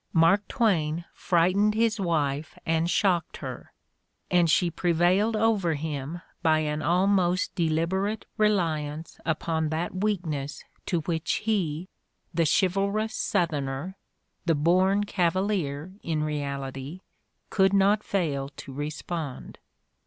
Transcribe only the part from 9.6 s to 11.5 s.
that weakness to which